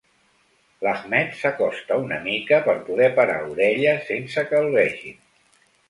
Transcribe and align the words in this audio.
L'Ahmed 0.87 1.35
s'acosta 1.41 1.99
una 2.05 2.19
mica 2.25 2.61
per 2.71 2.77
poder 2.91 3.13
parar 3.23 3.39
orella 3.53 3.97
sense 4.13 4.49
que 4.51 4.63
el 4.65 4.77
vegin. 4.81 5.27